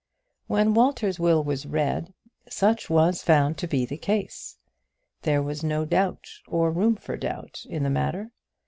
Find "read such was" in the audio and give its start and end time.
1.67-3.21